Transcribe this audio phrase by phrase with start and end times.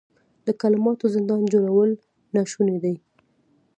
[0.45, 1.89] د کلماتو زندان جوړول
[2.35, 2.93] ناشوني دي.